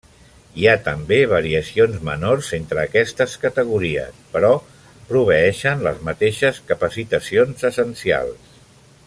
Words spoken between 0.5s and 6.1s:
Hi ha també variacions menors entre aquestes categories però proveeixen les